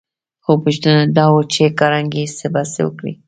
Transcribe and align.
خو 0.43 0.51
پوښتنه 0.63 1.01
دا 1.17 1.25
وه 1.33 1.43
چې 1.53 1.63
کارنګي 1.79 2.25
به 2.53 2.61
څه 2.73 2.81
وکړي 2.87 3.13